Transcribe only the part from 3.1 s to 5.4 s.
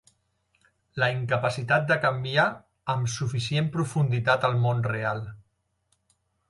suficient profunditat el món real.